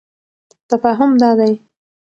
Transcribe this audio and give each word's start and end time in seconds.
تفاهم 0.69 1.17
دادی: 1.17 1.61